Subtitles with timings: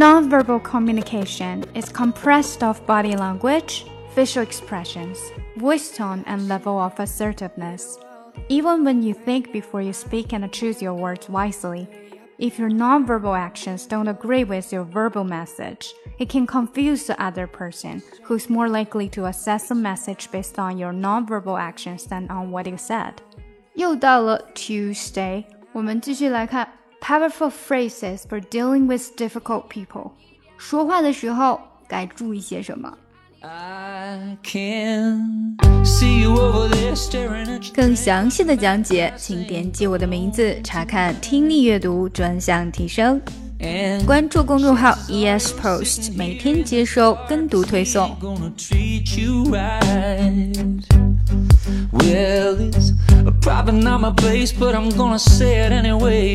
[0.00, 5.18] Nonverbal communication is compressed of body language, facial expressions,
[5.56, 7.98] voice tone, and level of assertiveness.
[8.48, 11.88] Even when you think before you speak and choose your words wisely,
[12.38, 17.46] if your nonverbal actions don't agree with your verbal message, it can confuse the other
[17.46, 22.50] person, who's more likely to assess the message based on your nonverbal actions than on
[22.50, 23.14] what you said.
[23.74, 26.68] 又到了 Tuesday，我们继续来看
[27.00, 30.12] powerful phrases for dealing with difficult people。
[30.58, 32.92] 说话的时候该注意些什么？
[37.74, 43.20] 更详细的讲解，请点击我的名字查看听力阅读专项提升。
[44.04, 48.16] 关注公众号 ES Post，每天接收跟读推送。
[51.92, 52.92] Well, it's
[53.40, 56.34] probably not my place, but I'm gonna say it anyway.